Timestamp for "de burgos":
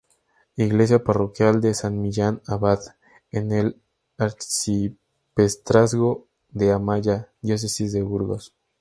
7.93-8.51